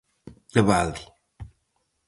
De 0.53 0.61
balde. 0.69 1.01